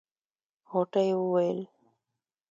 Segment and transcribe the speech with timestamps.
[0.69, 1.59] غوټۍ وويل.